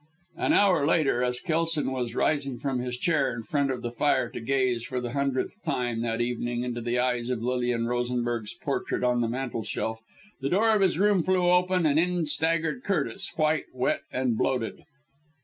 _"An 0.43 0.51
hour 0.51 0.83
later, 0.83 1.23
as 1.23 1.39
Kelson 1.39 1.91
was 1.91 2.15
rising 2.15 2.57
from 2.57 2.79
his 2.79 2.97
chair 2.97 3.31
in 3.31 3.43
front 3.43 3.69
of 3.69 3.83
the 3.83 3.91
fire 3.91 4.29
to 4.29 4.39
gaze, 4.41 4.83
for 4.83 4.99
the 4.99 5.11
hundredth 5.11 5.61
time 5.61 6.01
that 6.01 6.19
evening, 6.21 6.63
into 6.63 6.81
the 6.81 6.97
eyes 6.97 7.29
of 7.29 7.43
Lilian 7.43 7.85
Rosenberg's 7.85 8.55
portrait 8.55 9.03
on 9.03 9.21
the 9.21 9.27
mantelshelf, 9.27 9.99
the 10.39 10.49
door 10.49 10.71
of 10.71 10.81
his 10.81 10.97
room 10.97 11.21
flew 11.21 11.51
open 11.51 11.85
and 11.85 11.99
in 11.99 12.25
staggered 12.25 12.83
Curtis 12.83 13.31
white, 13.37 13.65
wet 13.75 14.01
and 14.11 14.35
bloated. 14.35 14.85